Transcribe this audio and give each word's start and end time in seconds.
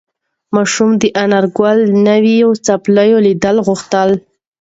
ماشوم 0.55 0.89
د 1.01 1.03
انارګل 1.23 1.77
نوې 2.07 2.37
څپلۍ 2.65 3.09
لیدل 3.25 3.55
غوښتل. 3.67 4.09